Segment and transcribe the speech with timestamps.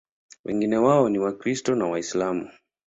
[0.45, 2.49] Wengi wao ni Wakristo na Waislamu.